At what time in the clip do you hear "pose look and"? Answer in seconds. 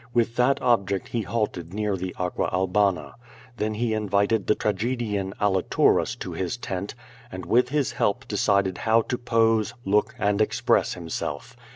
9.19-10.41